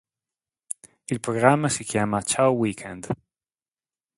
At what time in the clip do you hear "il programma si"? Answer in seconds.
1.09-1.83